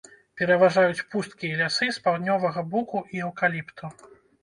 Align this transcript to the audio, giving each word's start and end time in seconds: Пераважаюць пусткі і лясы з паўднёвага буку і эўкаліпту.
Пераважаюць 0.39 1.05
пусткі 1.11 1.45
і 1.53 1.59
лясы 1.61 1.91
з 1.99 2.03
паўднёвага 2.09 2.67
буку 2.75 3.07
і 3.15 3.25
эўкаліпту. 3.31 3.97